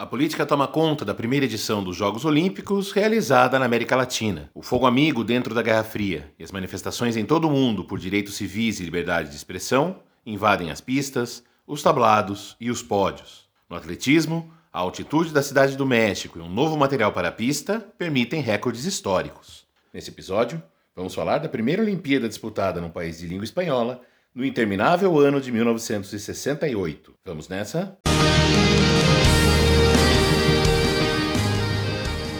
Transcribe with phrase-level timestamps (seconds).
[0.00, 4.48] A política toma conta da primeira edição dos Jogos Olímpicos realizada na América Latina.
[4.54, 7.98] O fogo amigo dentro da Guerra Fria e as manifestações em todo o mundo por
[7.98, 13.48] direitos civis e liberdade de expressão invadem as pistas, os tablados e os pódios.
[13.68, 17.84] No atletismo, a altitude da cidade do México e um novo material para a pista
[17.98, 19.66] permitem recordes históricos.
[19.92, 20.62] Nesse episódio,
[20.94, 24.00] vamos falar da primeira Olimpíada disputada num país de língua espanhola
[24.32, 27.14] no interminável ano de 1968.
[27.24, 27.98] Vamos nessa?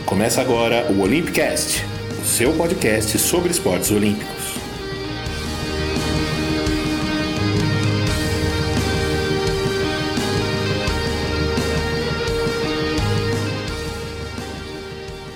[0.08, 1.84] Começa agora o Olympicast,
[2.18, 4.54] o seu podcast sobre esportes olímpicos.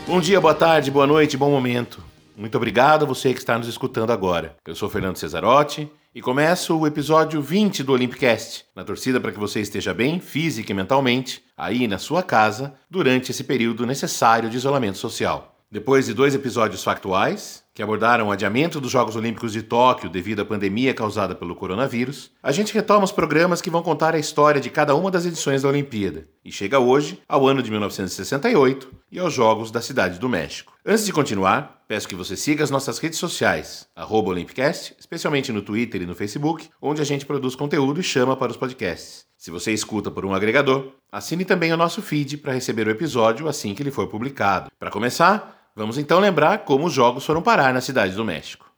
[0.06, 2.02] Bom dia, boa tarde, boa noite, bom momento.
[2.36, 4.56] Muito obrigado a você que está nos escutando agora.
[4.66, 9.38] Eu sou Fernando Cesarotti e começo o episódio 20 do Olympicast, na torcida para que
[9.38, 14.56] você esteja bem, física e mentalmente, aí na sua casa, durante esse período necessário de
[14.56, 15.56] isolamento social.
[15.70, 20.42] Depois de dois episódios factuais, que abordaram o adiamento dos Jogos Olímpicos de Tóquio devido
[20.42, 24.60] à pandemia causada pelo coronavírus, a gente retoma os programas que vão contar a história
[24.60, 29.18] de cada uma das edições da Olimpíada e chega hoje ao ano de 1968 e
[29.18, 30.72] aos Jogos da Cidade do México.
[30.84, 36.02] Antes de continuar, peço que você siga as nossas redes sociais, Olympicast, especialmente no Twitter
[36.02, 39.24] e no Facebook, onde a gente produz conteúdo e chama para os podcasts.
[39.36, 43.48] Se você escuta por um agregador, assine também o nosso feed para receber o episódio
[43.48, 44.70] assim que ele for publicado.
[44.78, 48.70] Para começar, Vamos então lembrar como os jogos foram parar na cidade do México.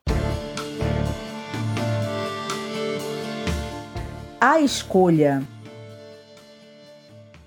[4.40, 5.42] A escolha.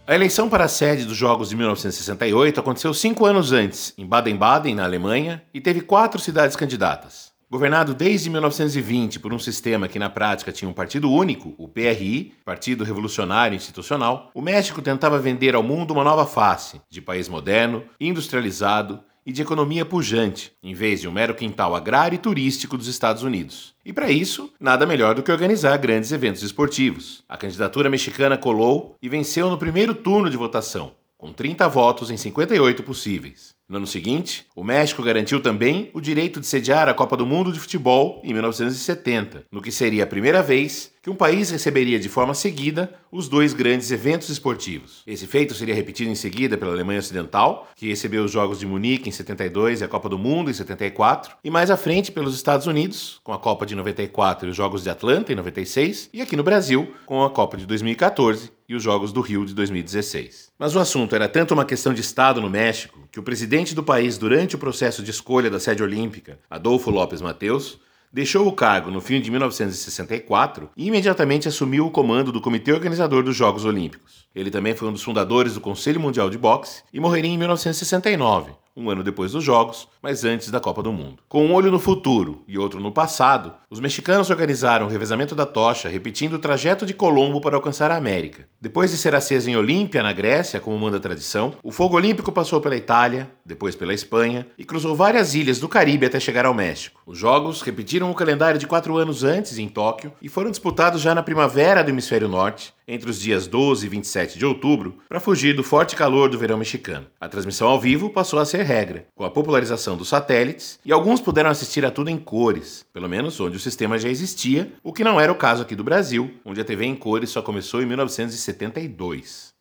[0.05, 4.75] A eleição para a sede dos Jogos de 1968 aconteceu cinco anos antes, em Baden-Baden,
[4.75, 7.31] na Alemanha, e teve quatro cidades candidatas.
[7.49, 12.33] Governado desde 1920 por um sistema que na prática tinha um partido único, o PRI,
[12.43, 17.85] Partido Revolucionário Institucional, o México tentava vender ao mundo uma nova face, de país moderno,
[18.01, 22.87] industrializado e de economia pujante, em vez de um mero quintal agrário e turístico dos
[22.87, 23.75] Estados Unidos.
[23.83, 27.25] E para isso, nada melhor do que organizar grandes eventos esportivos.
[27.27, 32.15] A candidatura mexicana colou e venceu no primeiro turno de votação, com 30 votos em
[32.15, 33.56] 58 possíveis.
[33.69, 37.51] No ano seguinte, o México garantiu também o direito de sediar a Copa do Mundo
[37.51, 42.07] de Futebol em 1970, no que seria a primeira vez que um país receberia de
[42.07, 45.03] forma seguida os dois grandes eventos esportivos.
[45.05, 49.09] Esse feito seria repetido em seguida pela Alemanha Ocidental, que recebeu os Jogos de Munique
[49.09, 52.67] em 72 e a Copa do Mundo em 74, e mais à frente pelos Estados
[52.67, 56.37] Unidos, com a Copa de 94 e os Jogos de Atlanta em 96, e aqui
[56.37, 60.51] no Brasil, com a Copa de 2014 e os Jogos do Rio de 2016.
[60.59, 63.83] Mas o assunto era tanto uma questão de Estado no México que o presidente do
[63.83, 67.79] país durante o processo de escolha da sede olímpica, Adolfo Lopes Mateus,
[68.11, 73.23] deixou o cargo no fim de 1964 e imediatamente assumiu o comando do comitê organizador
[73.23, 74.27] dos Jogos Olímpicos.
[74.33, 78.51] Ele também foi um dos fundadores do Conselho Mundial de Boxe e morreria em 1969,
[78.77, 81.23] um ano depois dos Jogos, mas antes da Copa do Mundo.
[81.27, 85.47] Com um olho no futuro e outro no passado, os mexicanos organizaram o revezamento da
[85.47, 88.47] tocha, repetindo o trajeto de Colombo para alcançar a América.
[88.61, 92.31] Depois de ser acesa em Olímpia, na Grécia, como manda a tradição, o fogo olímpico
[92.31, 96.53] passou pela Itália, depois pela Espanha e cruzou várias ilhas do Caribe até chegar ao
[96.53, 97.01] México.
[97.05, 101.15] Os Jogos repetiram o calendário de quatro anos antes, em Tóquio, e foram disputados já
[101.15, 105.55] na primavera do Hemisfério Norte, entre os dias 12 e 27 de outubro, para fugir
[105.55, 107.07] do forte calor do verão mexicano.
[107.19, 111.19] A transmissão ao vivo passou a ser regra, com a popularização dos satélites, e alguns
[111.19, 115.03] puderam assistir a tudo em cores, pelo menos onde o sistema já existia, o que
[115.03, 117.85] não era o caso aqui do Brasil, onde a TV em cores só começou em
[117.85, 119.53] 1972.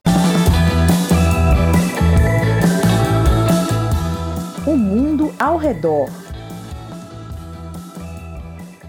[4.67, 6.26] O mundo ao redor.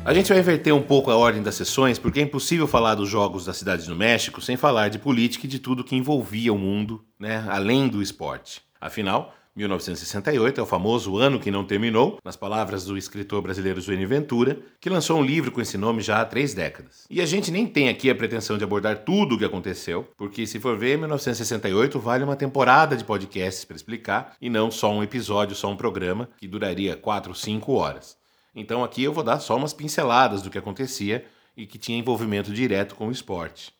[0.07, 3.09] A gente vai inverter um pouco a ordem das sessões, porque é impossível falar dos
[3.09, 6.57] jogos das cidades do México sem falar de política e de tudo que envolvia o
[6.57, 8.62] mundo, né, além do esporte.
[8.79, 14.06] Afinal, 1968 é o famoso ano que não terminou, nas palavras do escritor brasileiro Zuene
[14.06, 17.06] Ventura, que lançou um livro com esse nome já há três décadas.
[17.09, 20.47] E a gente nem tem aqui a pretensão de abordar tudo o que aconteceu, porque
[20.47, 25.03] se for ver, 1968 vale uma temporada de podcasts para explicar, e não só um
[25.03, 28.16] episódio, só um programa, que duraria 4, 5 horas.
[28.59, 31.24] Então aqui eu vou dar só umas pinceladas do que acontecia
[31.56, 33.72] e que tinha envolvimento direto com o esporte.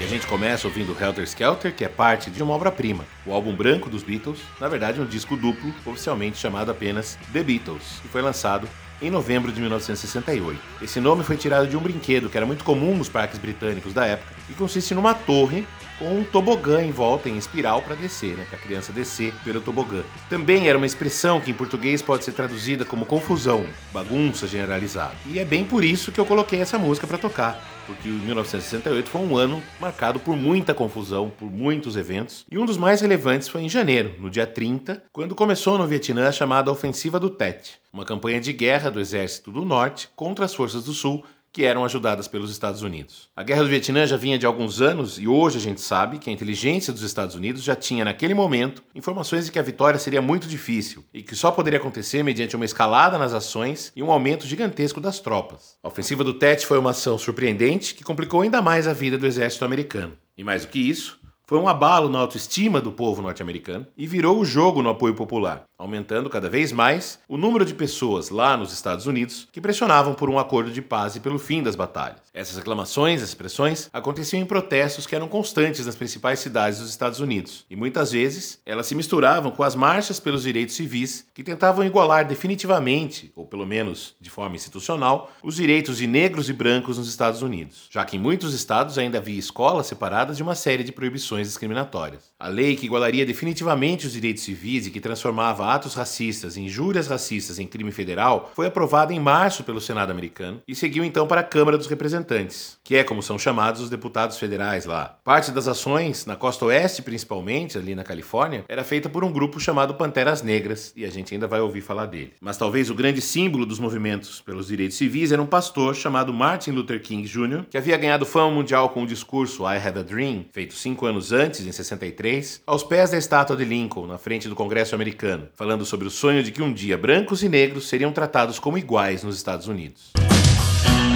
[0.00, 3.54] E a gente começa ouvindo Helter Skelter, que é parte de uma obra-prima, o álbum
[3.54, 8.22] branco dos Beatles, na verdade um disco duplo, oficialmente chamado apenas The Beatles, que foi
[8.22, 8.66] lançado
[9.00, 10.60] em novembro de 1968.
[10.82, 14.06] Esse nome foi tirado de um brinquedo que era muito comum nos parques britânicos da
[14.06, 15.66] época e consiste numa torre
[15.98, 19.60] com um tobogã em volta em espiral para descer, né, para a criança descer pelo
[19.60, 20.02] tobogã.
[20.28, 25.14] Também era uma expressão que em português pode ser traduzida como confusão, bagunça generalizada.
[25.26, 29.20] E é bem por isso que eu coloquei essa música para tocar porque 1968 foi
[29.22, 33.62] um ano marcado por muita confusão, por muitos eventos, e um dos mais relevantes foi
[33.62, 38.04] em janeiro, no dia 30, quando começou no Vietnã a chamada Ofensiva do Tet, uma
[38.04, 42.28] campanha de guerra do Exército do Norte contra as forças do Sul que eram ajudadas
[42.28, 43.28] pelos Estados Unidos.
[43.34, 46.30] A Guerra do Vietnã já vinha de alguns anos e hoje a gente sabe que
[46.30, 50.22] a inteligência dos Estados Unidos já tinha naquele momento informações de que a vitória seria
[50.22, 54.46] muito difícil e que só poderia acontecer mediante uma escalada nas ações e um aumento
[54.46, 55.76] gigantesco das tropas.
[55.82, 59.26] A ofensiva do Tet foi uma ação surpreendente que complicou ainda mais a vida do
[59.26, 60.16] exército americano.
[60.36, 61.17] E mais do que isso,
[61.48, 65.66] foi um abalo na autoestima do povo norte-americano e virou o jogo no apoio popular
[65.78, 70.28] aumentando cada vez mais o número de pessoas lá nos Estados Unidos que pressionavam por
[70.28, 72.18] um acordo de paz e pelo fim das batalhas.
[72.34, 77.20] Essas reclamações, essas pressões, aconteciam em protestos que eram constantes nas principais cidades dos Estados
[77.20, 81.84] Unidos, e muitas vezes elas se misturavam com as marchas pelos direitos civis que tentavam
[81.84, 87.08] igualar definitivamente, ou pelo menos de forma institucional, os direitos de negros e brancos nos
[87.08, 90.90] Estados Unidos, já que em muitos estados ainda havia escolas separadas de uma série de
[90.90, 92.32] proibições discriminatórias.
[92.38, 97.06] A lei que igualaria definitivamente os direitos civis e que transformava atos racistas e injúrias
[97.06, 101.40] racistas em crime federal foi aprovada em março pelo Senado americano e seguiu então para
[101.40, 105.18] a Câmara dos Representantes, que é como são chamados os deputados federais lá.
[105.24, 109.60] Parte das ações, na costa oeste principalmente, ali na Califórnia, era feita por um grupo
[109.60, 112.34] chamado Panteras Negras, e a gente ainda vai ouvir falar dele.
[112.40, 116.70] Mas talvez o grande símbolo dos movimentos pelos direitos civis era um pastor chamado Martin
[116.70, 120.46] Luther King Jr., que havia ganhado fama mundial com o discurso I Have a Dream,
[120.52, 124.54] feito cinco anos antes, em 63, aos pés da estátua de Lincoln, na frente do
[124.54, 128.58] Congresso americano, falando sobre o sonho de que um dia brancos e negros seriam tratados
[128.58, 130.12] como iguais nos Estados Unidos.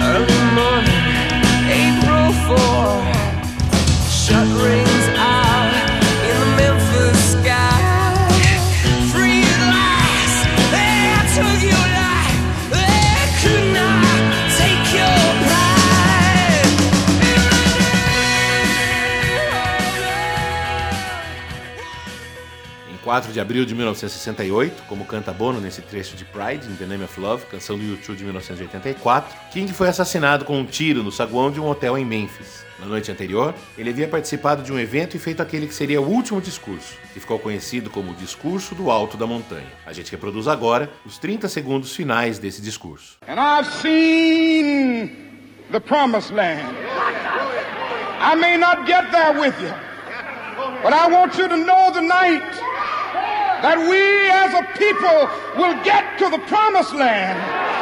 [0.01, 3.13] Early morning, April 4,
[23.03, 27.03] 4 de abril de 1968, como canta Bono nesse trecho de Pride, in the Name
[27.03, 31.51] of Love, canção do YouTube de 1984, King foi assassinado com um tiro no saguão
[31.51, 32.63] de um hotel em Memphis.
[32.79, 36.07] Na noite anterior, ele havia participado de um evento e feito aquele que seria o
[36.09, 39.67] último discurso, que ficou conhecido como o Discurso do Alto da Montanha.
[39.85, 43.17] A gente reproduz agora os 30 segundos finais desse discurso.
[43.27, 45.09] And I've seen
[45.71, 46.75] the promised land.
[48.19, 49.73] I may not get there with you,
[50.81, 52.72] but I want you to know tonight
[53.63, 57.72] that we as a people will get to the promised land.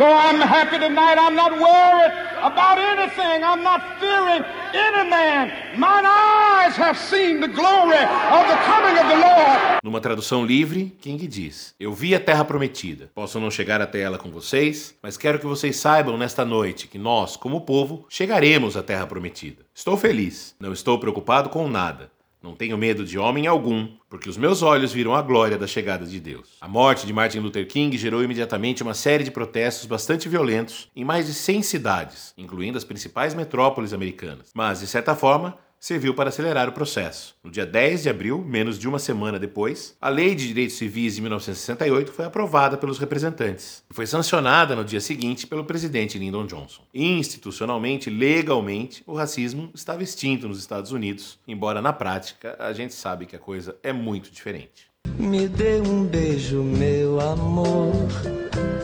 [0.00, 1.18] So I'm happy tonight.
[1.18, 2.12] I'm not worried
[2.42, 3.44] about anything.
[3.44, 4.42] I'm not fearing
[4.72, 5.52] any man.
[5.78, 8.02] Mine eyes have seen the glory
[8.36, 9.80] of the coming of the Lord.
[9.84, 13.10] Numa tradução livre, King diz: Eu vi a terra prometida.
[13.14, 16.96] Posso não chegar até ela com vocês, mas quero que vocês saibam nesta noite que
[16.98, 19.66] nós, como povo, chegaremos à terra prometida.
[19.74, 20.56] Estou feliz.
[20.58, 22.10] Não estou preocupado com nada.
[22.42, 26.06] Não tenho medo de homem algum, porque os meus olhos viram a glória da chegada
[26.06, 26.56] de Deus.
[26.58, 31.04] A morte de Martin Luther King gerou imediatamente uma série de protestos bastante violentos em
[31.04, 34.52] mais de 100 cidades, incluindo as principais metrópoles americanas.
[34.54, 37.34] Mas, de certa forma, serviu para acelerar o processo.
[37.42, 41.14] No dia 10 de abril, menos de uma semana depois, a Lei de Direitos Civis
[41.14, 46.44] de 1968 foi aprovada pelos representantes e foi sancionada no dia seguinte pelo presidente Lyndon
[46.44, 46.82] Johnson.
[46.92, 53.24] Institucionalmente, legalmente, o racismo estava extinto nos Estados Unidos, embora na prática a gente sabe
[53.24, 54.89] que a coisa é muito diferente.
[55.20, 57.92] Me dê um beijo, meu amor.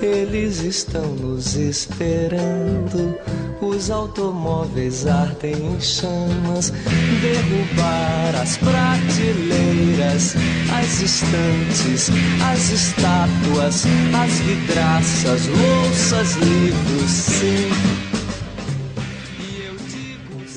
[0.03, 3.19] Eles estão nos esperando.
[3.61, 6.75] Os automóveis ardem em chamas.
[7.23, 10.37] Derrubar as prateleiras,
[10.79, 12.11] as estantes,
[12.45, 18.06] as estátuas, as vidraças, louças, livros, sim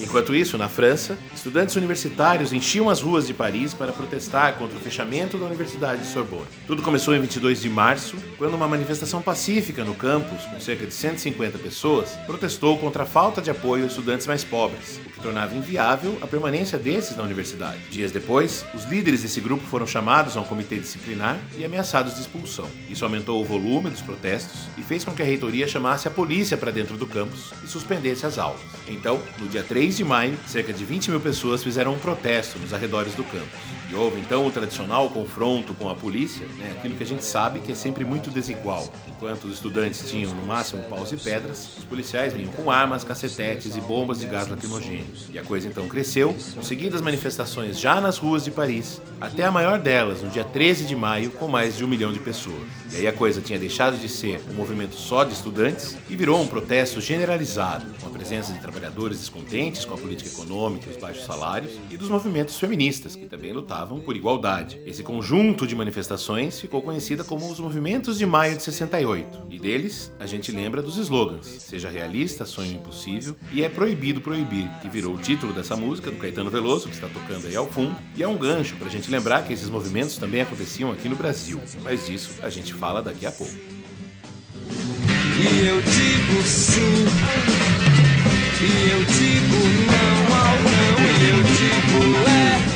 [0.10, 4.82] Enquanto isso, na França, estudantes universitários enchiam as ruas de Paris para protestar contra o
[4.82, 6.48] fechamento da Universidade de Sorbonne.
[6.66, 10.96] Tudo começou em 22 de março, quando uma manifestação pacífica no campus, com cerca de
[10.96, 15.54] 150 pessoas, protestou contra a falta de apoio aos estudantes mais pobres, o que tornava
[15.54, 17.78] inviável a permanência desses na universidade.
[17.92, 22.22] Dias depois, os líderes desse grupo foram chamados a um comitê disciplinar e ameaçados de
[22.22, 22.68] expulsão.
[22.90, 26.58] Isso aumentou o volume dos protestos e fez com que a reitoria chamasse a polícia
[26.58, 28.60] para dentro do campus e suspendesse as aulas.
[28.88, 32.74] Então, no dia 3 de maio, cerca de 20 mil pessoas fizeram um protesto nos
[32.74, 33.79] arredores do campus.
[33.92, 37.60] E houve então o tradicional confronto com a polícia, né, aquilo que a gente sabe
[37.60, 38.88] que é sempre muito desigual.
[39.08, 43.76] Enquanto os estudantes tinham no máximo paus e pedras, os policiais vinham com armas, cacetetes
[43.76, 45.08] e bombas de gás lacrimogêneo.
[45.34, 49.52] E a coisa então cresceu, com seguidas manifestações já nas ruas de Paris, até a
[49.52, 52.68] maior delas, no dia 13 de maio, com mais de um milhão de pessoas.
[52.94, 56.40] E aí a coisa tinha deixado de ser um movimento só de estudantes e virou
[56.40, 60.98] um protesto generalizado, com a presença de trabalhadores descontentes com a política econômica e os
[60.98, 64.82] baixos salários, e dos movimentos feministas, que também lutavam lutavam por igualdade.
[64.86, 69.48] Esse conjunto de manifestações ficou conhecida como os Movimentos de Maio de 68.
[69.50, 74.70] E deles, a gente lembra dos slogans: Seja realista, sonho impossível e é proibido proibir,
[74.82, 77.96] que virou o título dessa música do Caetano Veloso, que está tocando aí ao fundo,
[78.16, 81.16] e é um gancho para a gente lembrar que esses movimentos também aconteciam aqui no
[81.16, 81.60] Brasil.
[81.82, 83.54] Mas disso a gente fala daqui a pouco.
[85.42, 87.06] E eu digo sim,
[88.62, 89.56] e eu digo
[89.88, 92.30] não ao não, e eu digo
[92.66, 92.69] é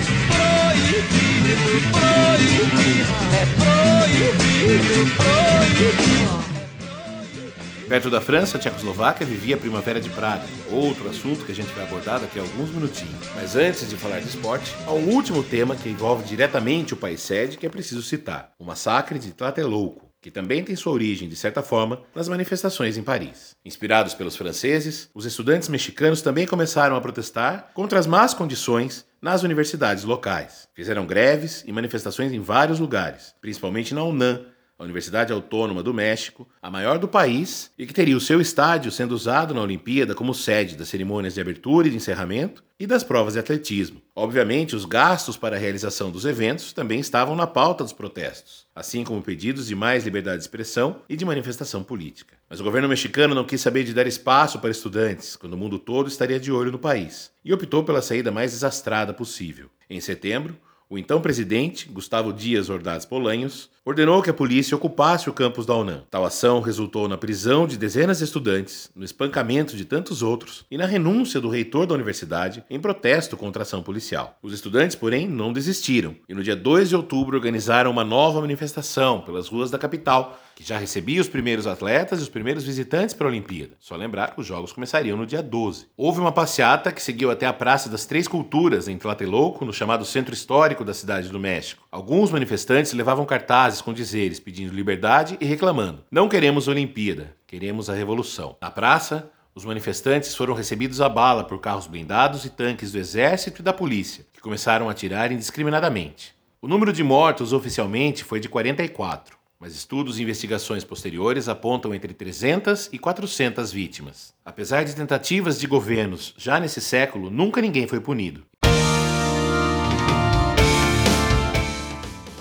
[7.94, 11.72] Perto da França, a Tchecoslováquia vivia a Primavera de Praga, outro assunto que a gente
[11.74, 13.28] vai abordar daqui a alguns minutinhos.
[13.36, 17.22] Mas antes de falar de esporte, há um último tema que envolve diretamente o país
[17.22, 21.36] sede que é preciso citar: o massacre de Tlatelolco, que também tem sua origem, de
[21.36, 23.58] certa forma, nas manifestações em Paris.
[23.66, 29.44] Inspirados pelos franceses, os estudantes mexicanos também começaram a protestar contra as más condições nas
[29.44, 30.66] universidades locais.
[30.74, 34.46] Fizeram greves e manifestações em vários lugares, principalmente na UNAM,
[34.84, 38.92] a Universidade Autônoma do México, a maior do país e que teria o seu estádio
[38.92, 43.04] sendo usado na Olimpíada como sede das cerimônias de abertura e de encerramento e das
[43.04, 44.02] provas de atletismo.
[44.16, 49.04] Obviamente, os gastos para a realização dos eventos também estavam na pauta dos protestos, assim
[49.04, 52.36] como pedidos de mais liberdade de expressão e de manifestação política.
[52.50, 55.80] Mas o governo mexicano não quis saber de dar espaço para estudantes, quando o mundo
[55.80, 59.70] todo estaria de olho no país, e optou pela saída mais desastrada possível.
[59.90, 60.58] Em setembro,
[60.94, 65.76] o então presidente, Gustavo Dias Ordaz Polanhos, ordenou que a polícia ocupasse o campus da
[65.76, 66.04] UNAM.
[66.12, 70.78] Tal ação resultou na prisão de dezenas de estudantes, no espancamento de tantos outros e
[70.78, 74.38] na renúncia do reitor da universidade em protesto contra a ação policial.
[74.44, 79.22] Os estudantes, porém, não desistiram e no dia 2 de outubro organizaram uma nova manifestação
[79.22, 83.28] pelas ruas da capital que já recebia os primeiros atletas e os primeiros visitantes para
[83.28, 83.76] a Olimpíada.
[83.80, 85.88] Só lembrar que os jogos começariam no dia 12.
[85.98, 90.06] Houve uma passeata que seguiu até a Praça das Três Culturas, em Tlatelolco, no chamado
[90.06, 91.88] Centro Histórico da cidade do México.
[91.92, 97.94] Alguns manifestantes levavam cartazes com dizeres pedindo liberdade e reclamando: Não queremos Olimpíada, queremos a
[97.94, 98.56] revolução.
[98.62, 103.62] Na praça, os manifestantes foram recebidos a bala por carros blindados e tanques do exército
[103.62, 106.34] e da polícia, que começaram a atirar indiscriminadamente.
[106.60, 109.33] O número de mortos oficialmente foi de 44
[109.64, 114.34] mas estudos e investigações posteriores apontam entre 300 e 400 vítimas.
[114.44, 118.44] Apesar de tentativas de governos já nesse século, nunca ninguém foi punido.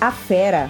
[0.01, 0.69] A Fera.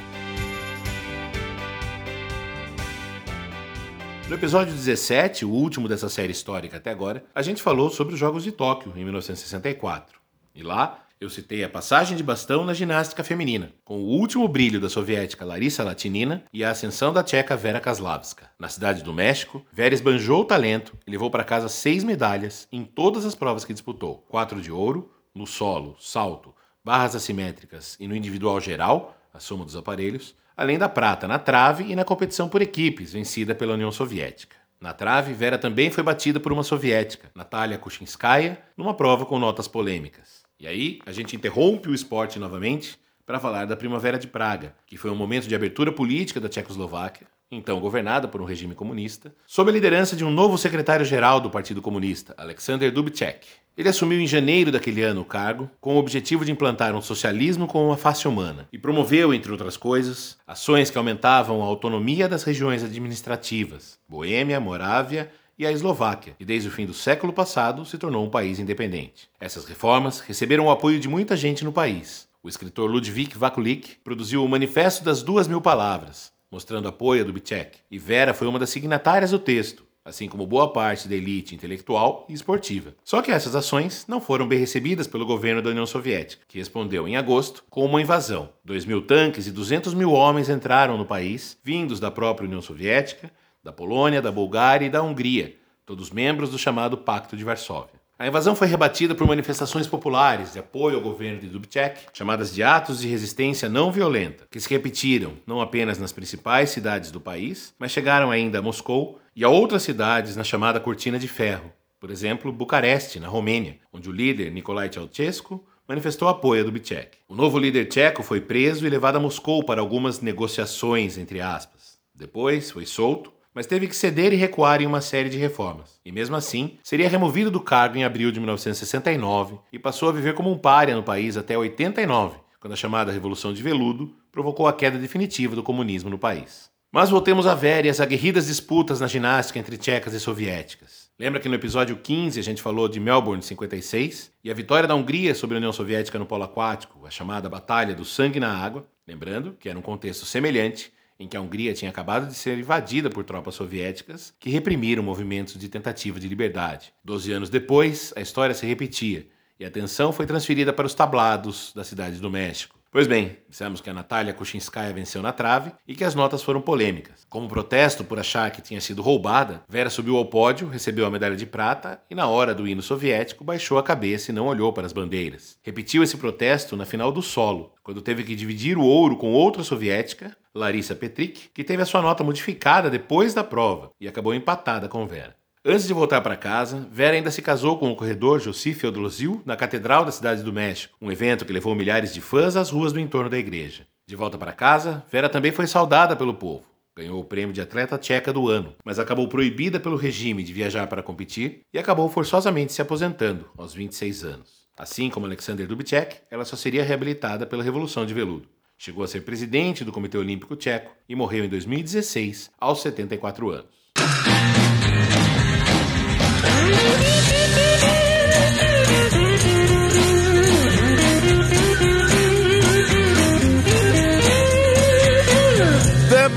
[4.28, 8.20] No episódio 17, o último dessa série histórica até agora, a gente falou sobre os
[8.20, 10.20] Jogos de Tóquio, em 1964.
[10.54, 14.80] E lá, eu citei a passagem de bastão na ginástica feminina, com o último brilho
[14.80, 18.50] da soviética Larissa Latinina e a ascensão da tcheca Vera Kaslavska.
[18.58, 22.84] Na cidade do México, Vera esbanjou o talento e levou para casa seis medalhas em
[22.84, 26.52] todas as provas que disputou: quatro de ouro, no solo, salto,
[26.84, 31.84] barras assimétricas e no individual geral, a soma dos aparelhos, além da prata na trave
[31.84, 34.56] e na competição por equipes, vencida pela União Soviética.
[34.80, 39.68] Na trave, Vera também foi batida por uma soviética, Natalia Kuchinskaya, numa prova com notas
[39.68, 40.41] polêmicas.
[40.62, 44.96] E aí, a gente interrompe o esporte novamente para falar da Primavera de Praga, que
[44.96, 49.72] foi um momento de abertura política da Tchecoslováquia, então governada por um regime comunista, sob
[49.72, 53.48] a liderança de um novo secretário-geral do Partido Comunista, Alexander Dubček.
[53.76, 57.66] Ele assumiu em janeiro daquele ano o cargo, com o objetivo de implantar um socialismo
[57.66, 62.44] com uma face humana, e promoveu, entre outras coisas, ações que aumentavam a autonomia das
[62.44, 65.28] regiões administrativas, Boêmia, Morávia
[65.62, 69.28] e a Eslováquia, e desde o fim do século passado se tornou um país independente.
[69.38, 72.26] Essas reformas receberam o apoio de muita gente no país.
[72.42, 77.78] O escritor Ludwig Vakulik produziu o Manifesto das Duas Mil Palavras, mostrando apoio a Dubček,
[77.88, 82.26] e Vera foi uma das signatárias do texto, assim como boa parte da elite intelectual
[82.28, 82.96] e esportiva.
[83.04, 87.06] Só que essas ações não foram bem recebidas pelo governo da União Soviética, que respondeu
[87.06, 88.48] em agosto com uma invasão.
[88.64, 93.30] 2 mil tanques e 200 mil homens entraram no país, vindos da própria União Soviética,
[93.62, 98.00] da Polônia, da Bulgária e da Hungria, todos membros do chamado Pacto de Varsóvia.
[98.18, 102.62] A invasão foi rebatida por manifestações populares de apoio ao governo de Dubček, chamadas de
[102.62, 107.74] atos de resistência não violenta, que se repetiram não apenas nas principais cidades do país,
[107.78, 112.10] mas chegaram ainda a Moscou e a outras cidades na chamada Cortina de Ferro, Por
[112.10, 117.18] exemplo, Bucareste, na Romênia, onde o líder Nicolae Ceausescu manifestou apoio a Dubček.
[117.28, 121.98] O novo líder tcheco foi preso e levado a Moscou para algumas negociações, entre aspas.
[122.12, 126.00] Depois foi solto, mas teve que ceder e recuar em uma série de reformas.
[126.04, 130.34] E mesmo assim, seria removido do cargo em abril de 1969 e passou a viver
[130.34, 134.72] como um pária no país até 89, quando a chamada Revolução de Veludo provocou a
[134.72, 136.70] queda definitiva do comunismo no país.
[136.90, 141.10] Mas voltemos a ver as aguerridas disputas na ginástica entre tchecas e soviéticas.
[141.18, 144.94] Lembra que no episódio 15 a gente falou de Melbourne 56 e a vitória da
[144.94, 148.86] Hungria sobre a União Soviética no polo aquático, a chamada Batalha do Sangue na Água?
[149.08, 153.08] Lembrando que era um contexto semelhante em que a Hungria tinha acabado de ser invadida
[153.08, 156.92] por tropas soviéticas que reprimiram movimentos de tentativa de liberdade.
[157.04, 159.26] Doze anos depois, a história se repetia
[159.58, 162.81] e a atenção foi transferida para os tablados da cidade do México.
[162.92, 166.60] Pois bem, dissemos que a Natália Kuchinskaya venceu na trave e que as notas foram
[166.60, 167.24] polêmicas.
[167.26, 171.34] Como protesto por achar que tinha sido roubada, Vera subiu ao pódio, recebeu a medalha
[171.34, 174.84] de prata e, na hora do hino soviético, baixou a cabeça e não olhou para
[174.84, 175.56] as bandeiras.
[175.62, 179.64] Repetiu esse protesto na final do solo, quando teve que dividir o ouro com outra
[179.64, 184.86] soviética, Larissa Petrik, que teve a sua nota modificada depois da prova e acabou empatada
[184.86, 185.34] com Vera.
[185.64, 189.54] Antes de voltar para casa, Vera ainda se casou com o corredor José Feodorosil na
[189.54, 192.98] Catedral da Cidade do México, um evento que levou milhares de fãs às ruas do
[192.98, 193.86] entorno da igreja.
[194.04, 196.64] De volta para casa, Vera também foi saudada pelo povo.
[196.96, 200.88] Ganhou o prêmio de atleta tcheca do ano, mas acabou proibida pelo regime de viajar
[200.88, 204.66] para competir e acabou forçosamente se aposentando aos 26 anos.
[204.76, 208.48] Assim como Alexander Dubček, ela só seria reabilitada pela Revolução de Veludo.
[208.76, 213.81] Chegou a ser presidente do Comitê Olímpico Tcheco e morreu em 2016, aos 74 anos.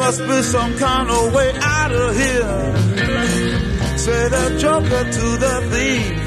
[0.05, 3.97] Must be some kind of way out of here.
[3.97, 6.24] Say the joker to the thief.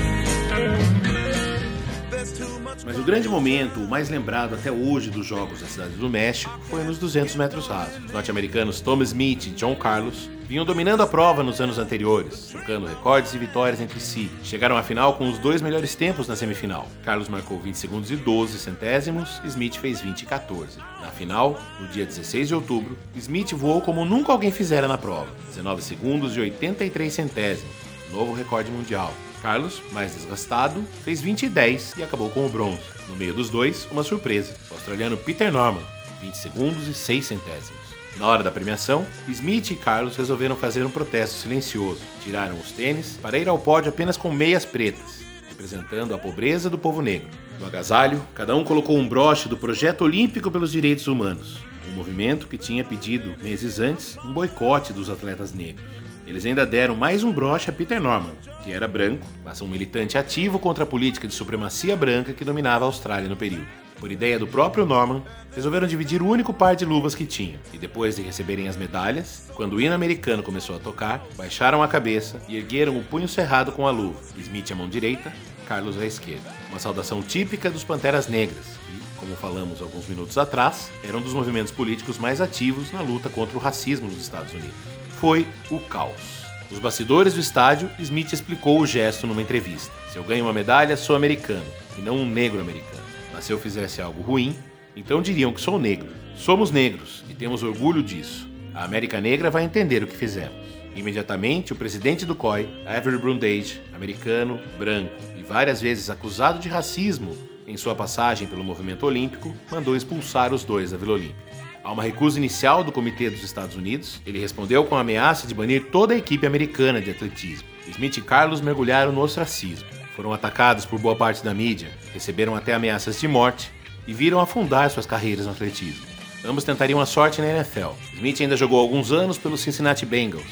[3.09, 6.99] Grande momento, o mais lembrado até hoje dos Jogos da Cidade do México, foi nos
[6.99, 8.05] 200 metros rasos.
[8.05, 12.87] Os norte-americanos Tom Smith e John Carlos vinham dominando a prova nos anos anteriores, trocando
[12.87, 14.31] recordes e vitórias entre si.
[14.45, 16.87] Chegaram à final com os dois melhores tempos na semifinal.
[17.03, 20.77] Carlos marcou 20 segundos e 12 centésimos, Smith fez 20 e 14.
[21.01, 25.29] Na final, no dia 16 de outubro, Smith voou como nunca alguém fizera na prova,
[25.47, 27.75] 19 segundos e 83 centésimos,
[28.13, 29.15] novo recorde mundial.
[29.41, 32.98] Carlos, mais desgastado, fez 20 e 10 e acabou com o bronze.
[33.09, 34.55] No meio dos dois, uma surpresa.
[34.71, 35.83] O australiano Peter Norman,
[36.21, 37.89] 20 segundos e 6 centésimos.
[38.19, 42.01] Na hora da premiação, Smith e Carlos resolveram fazer um protesto silencioso.
[42.23, 46.77] Tiraram os tênis para ir ao pódio apenas com meias pretas, representando a pobreza do
[46.77, 47.29] povo negro.
[47.61, 52.49] No agasalho, cada um colocou um broche do Projeto Olímpico pelos Direitos Humanos, um movimento
[52.49, 55.85] que tinha pedido, meses antes, um boicote dos atletas negros.
[56.29, 60.19] Eles ainda deram mais um broche a Peter Norman, que era branco, mas um militante
[60.19, 63.67] ativo contra a política de supremacia branca que dominava a Austrália no período.
[63.99, 65.23] Por ideia do próprio Norman,
[65.55, 69.51] resolveram dividir o único par de luvas que tinham, e depois de receberem as medalhas,
[69.55, 73.73] quando o hino americano começou a tocar, baixaram a cabeça e ergueram o punho cerrado
[73.73, 75.33] com a luva, Smith a mão direita,
[75.67, 76.53] Carlos à esquerda.
[76.69, 81.33] Uma saudação típica dos Panteras Negras, que, como falamos alguns minutos atrás, eram um dos
[81.33, 84.98] movimentos políticos mais ativos na luta contra o racismo nos Estados Unidos.
[85.21, 86.47] Foi o caos.
[86.71, 89.91] Nos bastidores do estádio, Smith explicou o gesto numa entrevista.
[90.13, 91.67] Se eu ganho uma medalha, sou americano,
[91.99, 93.03] e não um negro americano.
[93.33, 94.57] Mas se eu fizesse algo ruim,
[94.95, 96.09] então diriam que sou negro.
[96.37, 98.49] Somos negros e temos orgulho disso.
[98.73, 100.55] A América Negra vai entender o que fizemos.
[100.95, 107.37] Imediatamente, o presidente do COI, Avery Brundage, americano, branco e várias vezes acusado de racismo
[107.67, 111.48] em sua passagem pelo movimento olímpico, mandou expulsar os dois da Vila Olímpica.
[111.89, 115.55] A uma recusa inicial do Comitê dos Estados Unidos, ele respondeu com a ameaça de
[115.55, 117.67] banir toda a equipe americana de atletismo.
[117.89, 119.89] Smith e Carlos mergulharam no ostracismo.
[120.15, 123.73] Foram atacados por boa parte da mídia, receberam até ameaças de morte
[124.07, 126.05] e viram afundar suas carreiras no atletismo.
[126.45, 127.95] Ambos tentariam a sorte na NFL.
[128.13, 130.45] Smith ainda jogou alguns anos pelo Cincinnati Bengals.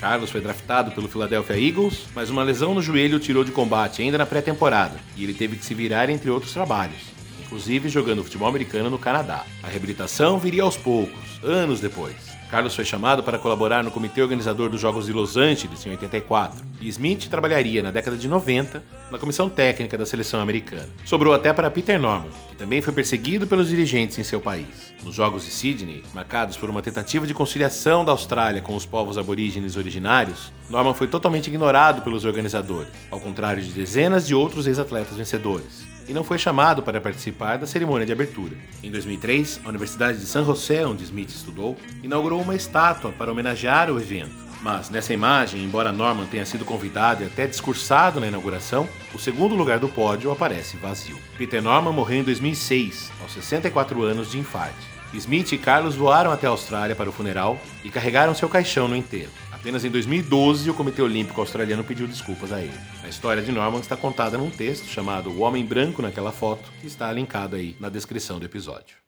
[0.00, 4.00] Carlos foi draftado pelo Philadelphia Eagles, mas uma lesão no joelho o tirou de combate
[4.00, 7.13] ainda na pré-temporada e ele teve que se virar entre outros trabalhos,
[7.54, 9.44] inclusive jogando futebol americano no Canadá.
[9.62, 12.34] A reabilitação viria aos poucos, anos depois.
[12.50, 16.64] Carlos foi chamado para colaborar no comitê organizador dos Jogos de Los Angeles em 84,
[16.80, 20.88] e Smith trabalharia na década de 90 na comissão técnica da seleção americana.
[21.04, 24.92] Sobrou até para Peter Norman, que também foi perseguido pelos dirigentes em seu país.
[25.04, 29.16] Nos Jogos de Sydney, marcados por uma tentativa de conciliação da Austrália com os povos
[29.16, 35.16] aborígenes originários, Norman foi totalmente ignorado pelos organizadores, ao contrário de dezenas de outros ex-atletas
[35.16, 38.56] vencedores e não foi chamado para participar da cerimônia de abertura.
[38.82, 43.90] Em 2003, a Universidade de San José, onde Smith estudou, inaugurou uma estátua para homenagear
[43.90, 44.44] o evento.
[44.64, 49.54] Mas nessa imagem, embora Norman tenha sido convidado e até discursado na inauguração, o segundo
[49.54, 51.18] lugar do pódio aparece vazio.
[51.36, 54.94] Peter Norman morreu em 2006, aos 64 anos de infarto.
[55.12, 58.96] Smith e Carlos voaram até a Austrália para o funeral e carregaram seu caixão no
[58.96, 59.30] enterro.
[59.64, 62.78] Apenas em 2012, o Comitê Olímpico Australiano pediu desculpas a ele.
[63.02, 66.86] A história de Norman está contada num texto chamado O Homem Branco naquela foto, que
[66.86, 68.98] está linkado aí na descrição do episódio.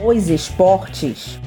[0.00, 1.40] Os esportes.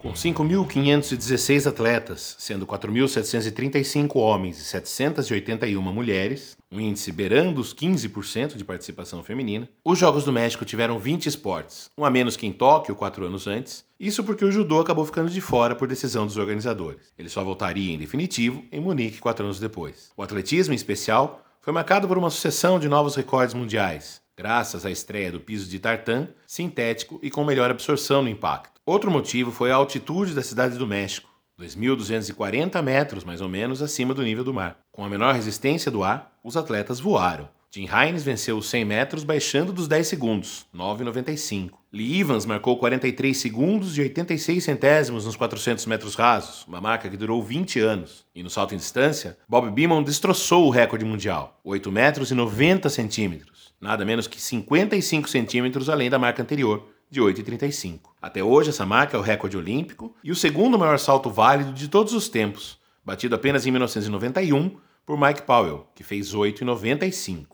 [0.00, 8.64] Com 5.516 atletas, sendo 4.735 homens e 781 mulheres, um índice beirando os 15% de
[8.64, 12.96] participação feminina, os Jogos do México tiveram 20 esportes, um a menos que em Tóquio
[12.96, 17.12] quatro anos antes, isso porque o judô acabou ficando de fora por decisão dos organizadores.
[17.18, 20.10] Ele só voltaria em definitivo em Munique quatro anos depois.
[20.16, 24.90] O atletismo, em especial, foi marcado por uma sucessão de novos recordes mundiais, graças à
[24.90, 28.80] estreia do piso de tartan, sintético e com melhor absorção no impacto.
[28.84, 31.31] Outro motivo foi a altitude da cidade do México,
[31.62, 34.78] 2.240 metros mais ou menos acima do nível do mar.
[34.90, 37.48] Com a menor resistência do ar, os atletas voaram.
[37.70, 41.70] Jim Hines venceu os 100 metros baixando dos 10 segundos, 9,95.
[41.90, 47.16] Lee Evans marcou 43 segundos e 86 centésimos nos 400 metros rasos, uma marca que
[47.16, 48.26] durou 20 anos.
[48.34, 52.90] E no salto em distância, Bob Beamon destroçou o recorde mundial, 8 metros e 90
[52.90, 58.00] centímetros, nada menos que 55 centímetros além da marca anterior, de 8,35.
[58.22, 61.86] Até hoje, essa marca é o recorde olímpico e o segundo maior salto válido de
[61.86, 67.48] todos os tempos, batido apenas em 1991 por Mike Powell, que fez 8,95.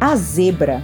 [0.00, 0.82] A zebra.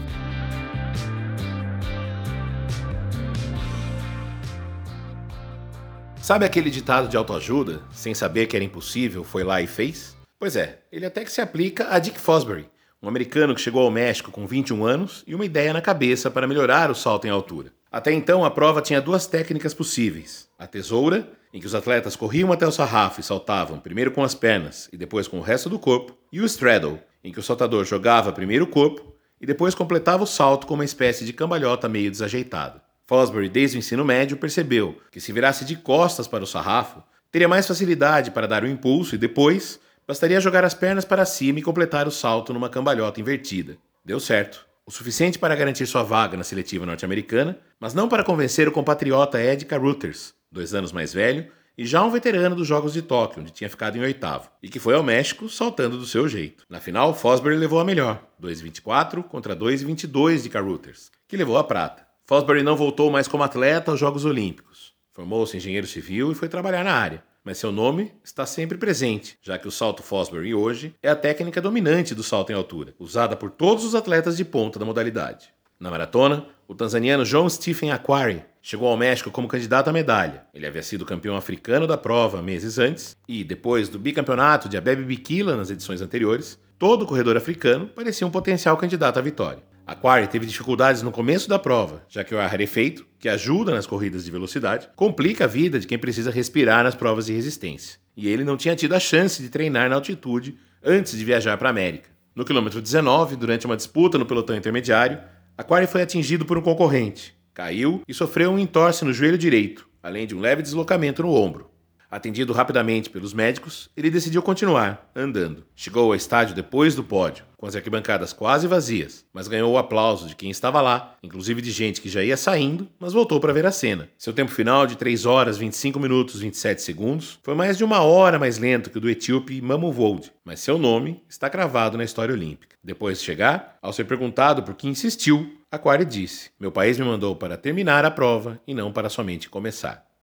[6.20, 7.83] Sabe aquele ditado de autoajuda?
[7.90, 10.14] Sem saber que era impossível, foi lá e fez?
[10.38, 12.68] Pois é, ele até que se aplica a Dick Fosbury,
[13.05, 16.47] um americano que chegou ao México com 21 anos e uma ideia na cabeça para
[16.47, 17.71] melhorar o salto em altura.
[17.93, 22.51] Até então, a prova tinha duas técnicas possíveis: a tesoura, em que os atletas corriam
[22.51, 25.79] até o sarrafo e saltavam primeiro com as pernas e depois com o resto do
[25.79, 30.25] corpo, e o straddle, em que o saltador jogava primeiro o corpo e depois completava
[30.25, 32.83] o salto com uma espécie de cambalhota meio desajeitada.
[33.07, 37.49] Fosbury, desde o ensino médio, percebeu que se virasse de costas para o sarrafo, teria
[37.49, 41.62] mais facilidade para dar o impulso e depois bastaria jogar as pernas para cima e
[41.62, 43.77] completar o salto numa cambalhota invertida.
[44.05, 44.67] Deu certo.
[44.87, 49.43] O suficiente para garantir sua vaga na seletiva norte-americana, mas não para convencer o compatriota
[49.43, 53.51] Ed Carruthers, dois anos mais velho e já um veterano dos Jogos de Tóquio, onde
[53.51, 56.64] tinha ficado em oitavo, e que foi ao México saltando do seu jeito.
[56.69, 62.07] Na final, Fosbury levou a melhor, 2,24 contra 2,22 de Carruthers, que levou a prata.
[62.27, 64.95] Fosbury não voltou mais como atleta aos Jogos Olímpicos.
[65.12, 69.59] Formou-se engenheiro civil e foi trabalhar na área, mas seu nome está sempre presente, já
[69.59, 73.50] que o salto Fosbury hoje é a técnica dominante do salto em altura, usada por
[73.50, 75.52] todos os atletas de ponta da modalidade.
[75.78, 80.46] Na maratona, o tanzaniano John Stephen Aquari chegou ao México como candidato à medalha.
[80.54, 85.04] Ele havia sido campeão africano da prova meses antes e, depois do bicampeonato de Abebe
[85.04, 89.62] Bikila nas edições anteriores, todo corredor africano parecia um potencial candidato à vitória.
[89.87, 93.87] Aquari teve dificuldades no começo da prova, já que o ar rarefeito, que ajuda nas
[93.87, 97.99] corridas de velocidade, complica a vida de quem precisa respirar nas provas de resistência.
[98.16, 101.68] E ele não tinha tido a chance de treinar na altitude antes de viajar para
[101.68, 102.09] a América.
[102.35, 105.20] No quilômetro 19, durante uma disputa no pelotão intermediário,
[105.57, 110.27] Aquari foi atingido por um concorrente, caiu e sofreu um entorse no joelho direito, além
[110.27, 111.74] de um leve deslocamento no ombro.
[112.14, 115.64] Atendido rapidamente pelos médicos, ele decidiu continuar, andando.
[115.74, 120.29] Chegou ao estádio depois do pódio, com as arquibancadas quase vazias, mas ganhou o aplauso
[120.29, 123.66] de quem estava lá, inclusive de gente que já ia saindo, mas voltou para ver
[123.66, 124.09] a cena.
[124.16, 128.38] Seu tempo final de 3 horas 25 minutos 27 segundos foi mais de uma hora
[128.38, 132.33] mais lento que o do etíope Mamu Vold, mas seu nome está cravado na história
[132.33, 132.77] olímpica.
[132.81, 137.35] Depois de chegar, ao ser perguntado por que insistiu, Aquari disse: Meu país me mandou
[137.35, 140.13] para terminar a prova e não para somente começar.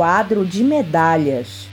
[0.00, 1.68] Quadro de medalhas.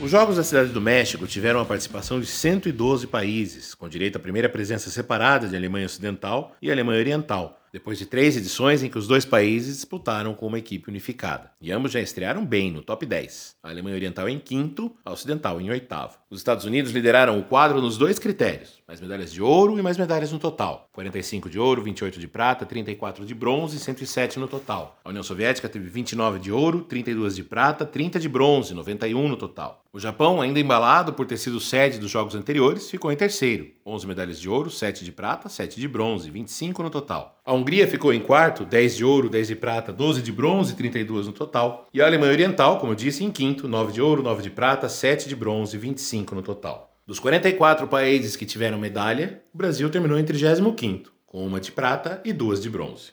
[0.00, 4.18] Os Jogos da Cidade do México tiveram a participação de 112 países, com direito à
[4.18, 8.98] primeira presença separada de Alemanha Ocidental e Alemanha Oriental, depois de três edições em que
[8.98, 11.50] os dois países disputaram com uma equipe unificada.
[11.60, 13.56] E ambos já estrearam bem no top 10.
[13.62, 16.18] A Alemanha Oriental em quinto, a Ocidental em oitavo.
[16.28, 19.98] Os Estados Unidos lideraram o quadro nos dois critérios: mais medalhas de ouro e mais
[19.98, 20.88] medalhas no total.
[20.92, 24.96] 45 de ouro, 28 de prata, 34 de bronze e 107 no total.
[25.04, 29.36] A União Soviética teve 29 de ouro, 32 de prata, 30 de bronze, 91 no
[29.36, 29.82] total.
[29.92, 34.06] O Japão, ainda embalado por ter sido sede dos jogos anteriores, ficou em terceiro, 11
[34.06, 37.40] medalhas de ouro, 7 de prata, 7 de bronze, 25 no total.
[37.44, 41.26] A Hungria ficou em quarto, 10 de ouro, 10 de prata, 12 de bronze, 32
[41.26, 41.88] no total.
[41.92, 44.88] E a Alemanha Oriental, como eu disse, em quinto, 9 de ouro, 9 de prata,
[44.88, 46.95] 7 de bronze, 25 no total.
[47.08, 52.20] Dos 44 países que tiveram medalha, o Brasil terminou em 35º, com uma de prata
[52.24, 53.12] e duas de bronze.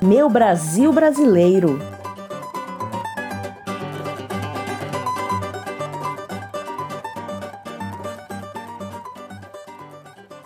[0.00, 1.80] Meu Brasil brasileiro.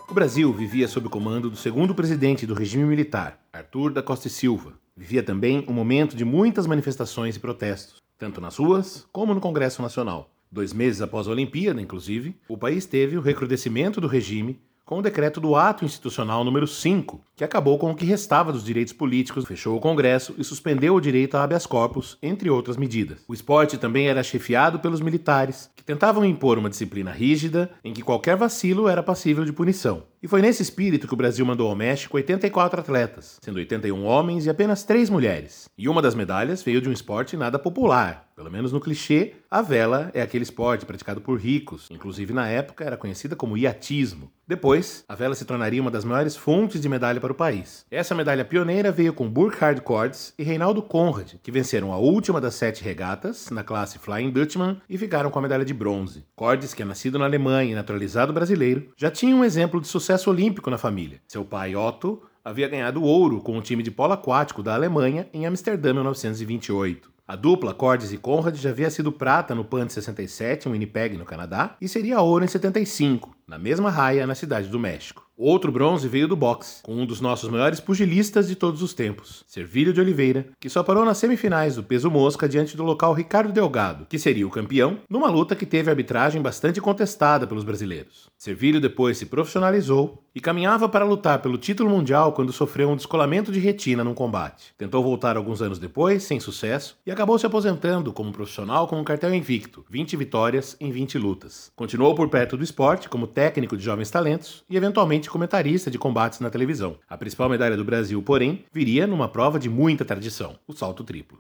[0.09, 4.29] O Brasil vivia sob o comando do segundo presidente do regime militar, Arthur da Costa
[4.29, 4.73] e Silva.
[4.97, 9.81] Vivia também um momento de muitas manifestações e protestos, tanto nas ruas como no Congresso
[9.81, 10.31] Nacional.
[10.53, 15.03] Dois meses após a Olimpíada, inclusive, o país teve o recrudescimento do regime com o
[15.03, 19.47] decreto do Ato Institucional número 5, que acabou com o que restava dos direitos políticos,
[19.47, 23.25] fechou o Congresso e suspendeu o direito a habeas corpus, entre outras medidas.
[23.27, 28.03] O esporte também era chefiado pelos militares, que tentavam impor uma disciplina rígida em que
[28.03, 30.03] qualquer vacilo era passível de punição.
[30.23, 34.45] E foi nesse espírito que o Brasil mandou ao México 84 atletas, sendo 81 homens
[34.45, 35.67] e apenas 3 mulheres.
[35.79, 38.29] E uma das medalhas veio de um esporte nada popular.
[38.37, 42.85] Pelo menos no clichê, a vela é aquele esporte praticado por ricos, inclusive na época
[42.85, 44.31] era conhecida como iatismo.
[44.47, 47.85] Depois, a vela se tornaria uma das maiores fontes de medalha para o país.
[47.91, 52.55] Essa medalha pioneira veio com Burkhard Cordes e Reinaldo Conrad, que venceram a última das
[52.55, 56.25] sete regatas, na classe Flying Dutchman, e ficaram com a medalha de bronze.
[56.35, 60.31] Cordes, que é nascido na Alemanha e naturalizado brasileiro, já tinha um exemplo de sucesso
[60.31, 61.21] olímpico na família.
[61.29, 65.47] Seu pai, Otto, havia ganhado ouro com o time de polo aquático da Alemanha em
[65.47, 67.11] Amsterdã em 1928.
[67.31, 71.17] A dupla Cordes e Conrad já havia sido prata no PAN de 67, em Winnipeg,
[71.17, 75.29] no Canadá, e seria ouro em 75, na mesma raia na cidade do México.
[75.43, 79.43] Outro bronze veio do boxe, com um dos nossos maiores pugilistas de todos os tempos,
[79.49, 83.51] Servílio de Oliveira, que só parou nas semifinais do peso mosca diante do local Ricardo
[83.51, 88.29] Delgado, que seria o campeão, numa luta que teve arbitragem bastante contestada pelos brasileiros.
[88.37, 93.51] Servílio depois se profissionalizou e caminhava para lutar pelo título mundial quando sofreu um descolamento
[93.51, 94.75] de retina num combate.
[94.77, 99.05] Tentou voltar alguns anos depois, sem sucesso, e acabou se aposentando como profissional com um
[99.05, 101.73] cartel invicto, 20 vitórias em 20 lutas.
[101.75, 103.27] Continuou por perto do esporte como
[103.77, 106.97] de jovens talentos e eventualmente comentarista de combates na televisão.
[107.09, 111.39] A principal medalha do Brasil, porém, viria numa prova de muita tradição, o salto triplo.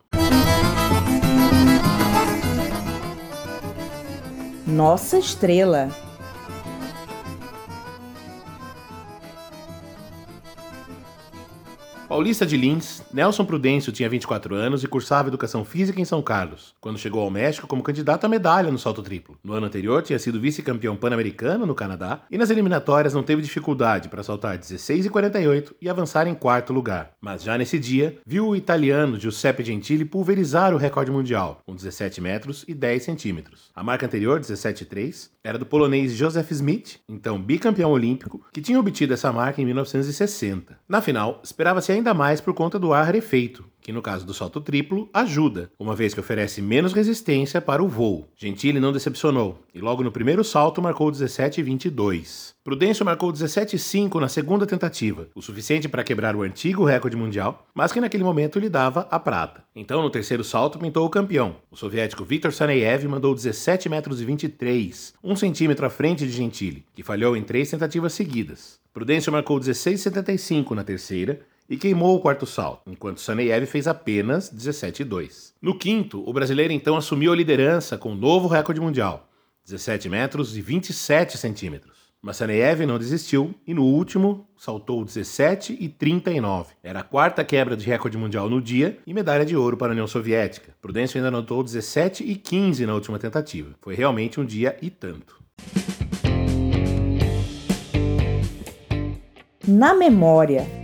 [4.66, 6.10] Nossa estrela.
[12.11, 16.75] Paulista de Lins, Nelson Prudêncio tinha 24 anos e cursava Educação Física em São Carlos,
[16.81, 19.38] quando chegou ao México como candidato à medalha no salto triplo.
[19.44, 24.09] No ano anterior, tinha sido vice-campeão pan-americano no Canadá e nas eliminatórias não teve dificuldade
[24.09, 27.12] para saltar 16 e 48 e avançar em quarto lugar.
[27.20, 32.20] Mas já nesse dia, viu o italiano Giuseppe Gentili pulverizar o recorde mundial, com 17
[32.20, 33.70] metros e 10 centímetros.
[33.73, 39.14] A marca anterior, 17,3, era do polonês Joseph Smith, então bicampeão olímpico, que tinha obtido
[39.14, 40.77] essa marca em 1960.
[40.88, 44.60] Na final, esperava-se ainda mais por conta do ar rarefeito, que no caso do salto
[44.60, 48.26] triplo ajuda, uma vez que oferece menos resistência para o voo.
[48.36, 52.54] Gentili não decepcionou e logo no primeiro salto marcou 17,22.
[52.64, 57.92] Prudêncio marcou 17,5 na segunda tentativa, o suficiente para quebrar o antigo recorde mundial, mas
[57.92, 59.62] que naquele momento lhe dava a prata.
[59.76, 61.56] Então, no terceiro salto, pintou o campeão.
[61.70, 67.02] O soviético Viktor Saneyev mandou 17 metros 23, um centímetro à frente de Gentili, que
[67.02, 68.80] falhou em três tentativas seguidas.
[68.92, 75.52] Prudêncio marcou 16,75 na terceira e queimou o quarto salto, enquanto Saneyev fez apenas 17,2.
[75.62, 79.30] No quinto, o brasileiro então assumiu a liderança com um novo recorde mundial,
[79.64, 82.11] 17 metros e 27 centímetros.
[82.20, 86.74] Mas Saneyev não desistiu e no último saltou 17 e 39.
[86.83, 89.92] Era a quarta quebra de recorde mundial no dia e medalha de ouro para a
[89.92, 90.74] União Soviética.
[90.83, 93.70] Prudêncio ainda anotou 17 e 15 na última tentativa.
[93.80, 95.40] Foi realmente um dia e tanto.
[99.66, 100.79] Na memória.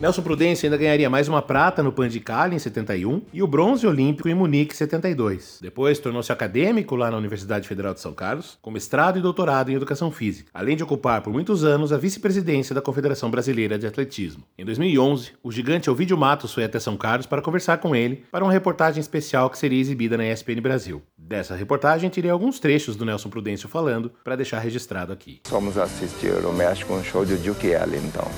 [0.00, 3.46] Nelson Prudêncio ainda ganharia mais uma prata no Pan de Cali em 71 e o
[3.46, 5.60] bronze olímpico em Munique em 72.
[5.62, 9.74] Depois tornou-se acadêmico lá na Universidade Federal de São Carlos, com mestrado e doutorado em
[9.74, 14.42] educação física, além de ocupar por muitos anos a vice-presidência da Confederação Brasileira de Atletismo.
[14.58, 18.44] Em 2011, o gigante Ovidio Matos foi até São Carlos para conversar com ele para
[18.44, 21.02] uma reportagem especial que seria exibida na ESPN Brasil.
[21.16, 25.40] Dessa reportagem, tirei alguns trechos do Nelson Prudêncio falando para deixar registrado aqui.
[25.46, 28.30] Fomos assistir o México um show de Duke Ellington.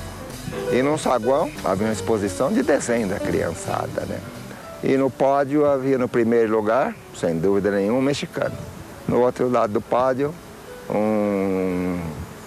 [0.71, 4.19] E no saguão havia uma exposição de desenho da criançada, né?
[4.83, 8.55] E no pódio havia no primeiro lugar, sem dúvida nenhuma, um mexicano.
[9.07, 10.33] No outro lado do pódio,
[10.89, 11.99] um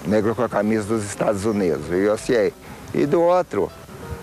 [0.07, 2.53] negro com a camisa dos Estados Unidos, USA.
[2.93, 3.71] E do outro,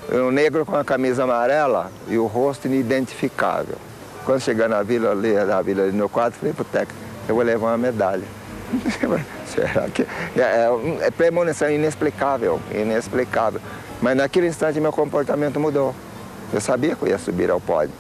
[0.09, 3.75] O negro com a camisa amarela e o rosto inidentificável.
[4.23, 7.43] Quando chegar na vila ali, na vila ali no quarto, falei pro técnico, eu vou
[7.43, 8.23] levar uma medalha.
[9.47, 10.03] Será que.
[10.35, 13.59] É, é, é premonição inexplicável, inexplicável.
[14.01, 15.93] Mas naquele instante meu comportamento mudou.
[16.53, 17.93] Eu sabia que eu ia subir ao pódio.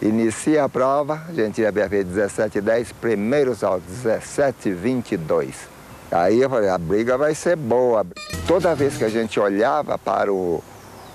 [0.00, 5.54] Inicia a prova, a gente ia ver 17 10, primeiro salto, 17 22.
[6.10, 8.04] Aí eu falei, a briga vai ser boa.
[8.46, 10.62] Toda vez que a gente olhava para o,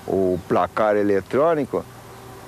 [0.06, 1.84] o placar eletrônico,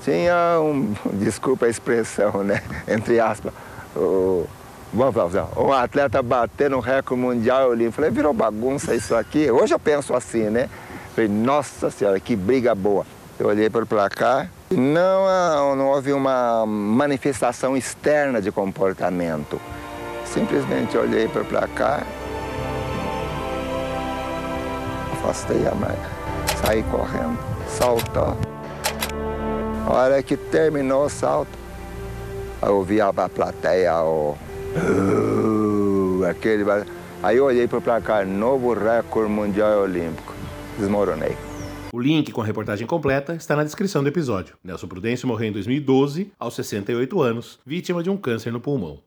[0.02, 2.62] tinha um, desculpa a expressão, né?
[2.88, 3.52] Entre aspas,
[3.94, 4.46] o,
[4.92, 7.90] vamos um atleta batendo um recorde mundial ali.
[7.92, 9.50] Falei, virou bagunça isso aqui.
[9.50, 10.68] Hoje eu penso assim, né?
[11.14, 13.04] Falei, nossa senhora, que briga boa.
[13.38, 19.58] Eu olhei para o placar, não, não houve uma manifestação externa de comportamento.
[20.26, 22.06] Simplesmente olhei para o placar,
[25.14, 26.10] afastei a marca,
[26.64, 28.36] saí correndo, saltou.
[29.86, 31.58] A hora que terminou o salto,
[32.62, 34.36] eu ouvi a plateia, o...
[36.30, 36.64] Aquele...
[37.22, 40.29] Aí eu olhei para o placar, novo recorde mundial olímpico.
[40.80, 41.36] Desmoronei.
[41.92, 44.56] O link com a reportagem completa está na descrição do episódio.
[44.64, 49.02] Nelson Prudêncio morreu em 2012, aos 68 anos, vítima de um câncer no pulmão.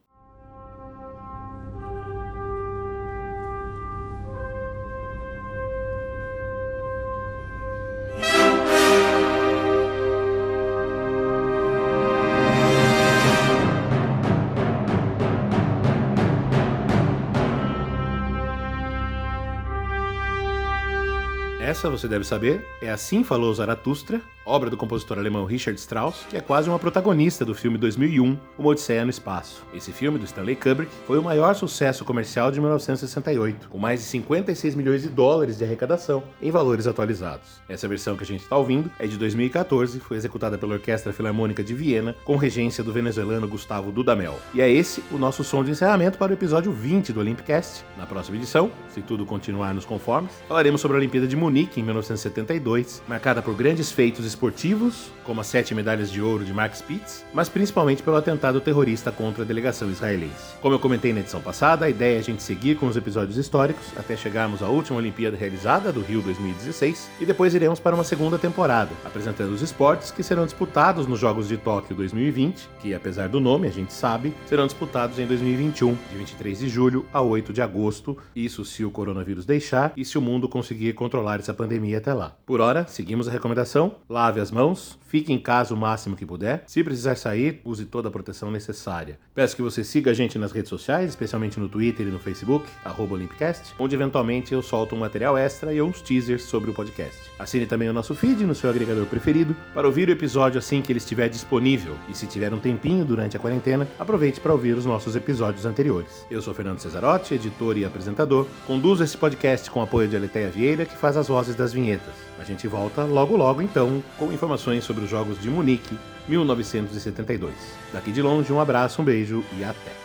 [21.74, 26.38] Essa, você deve saber, é Assim Falou Zaratustra, obra do compositor alemão Richard Strauss, que
[26.38, 29.64] é quase uma protagonista do filme 2001, Uma Odisseia no Espaço.
[29.74, 34.06] Esse filme, do Stanley Kubrick, foi o maior sucesso comercial de 1968, com mais de
[34.08, 37.62] 56 milhões de dólares de arrecadação em valores atualizados.
[37.70, 41.64] Essa versão que a gente está ouvindo é de 2014, foi executada pela Orquestra Filarmônica
[41.64, 44.38] de Viena, com regência do venezuelano Gustavo Dudamel.
[44.54, 47.86] E é esse o nosso som de encerramento para o episódio 20 do Olympicast.
[47.98, 51.84] Na próxima edição, se tudo continuar nos conformes, falaremos sobre a Olimpíada de Munique em
[51.84, 57.26] 1972, marcada por grandes feitos esportivos, como as sete medalhas de ouro de Mark Spitz,
[57.34, 60.56] mas principalmente pelo atentado terrorista contra a delegação israelense.
[60.62, 63.38] Como eu comentei na edição passada, a ideia é a gente seguir com os episódios
[63.38, 68.04] históricos até chegarmos à última Olimpíada realizada, do Rio 2016, e depois iremos para uma
[68.04, 73.30] segunda temporada, apresentando os esportes que serão disputados nos Jogos de Tóquio 2020, que apesar
[73.30, 77.54] do nome, a gente sabe, serão disputados em 2021, de 23 de julho a 8
[77.54, 82.00] de agosto, isso se o coronavírus deixar e se o mundo conseguir controlar essa pandemia
[82.00, 82.36] até lá.
[82.46, 86.64] Por hora, seguimos a recomendação: lave as mãos, fique em casa o máximo que puder.
[86.66, 89.20] Se precisar sair, use toda a proteção necessária.
[89.36, 92.66] Peço que você siga a gente nas redes sociais, especialmente no Twitter e no Facebook,
[92.98, 97.20] Olympicast, onde eventualmente eu solto um material extra e uns teasers sobre o podcast.
[97.38, 100.94] Assine também o nosso feed no seu agregador preferido para ouvir o episódio assim que
[100.94, 101.96] ele estiver disponível.
[102.08, 106.26] E se tiver um tempinho durante a quarentena, aproveite para ouvir os nossos episódios anteriores.
[106.32, 108.48] Eu sou Fernando Cesarotti, editor e apresentador.
[108.66, 112.14] Conduzo esse podcast com apoio de Aleteia Vieira, que faz as vozes das vinhetas.
[112.40, 115.98] A gente volta logo logo então com informações sobre os Jogos de Munique
[116.28, 117.54] 1972.
[117.92, 120.03] Daqui de longe, um abraço, um beijo e até!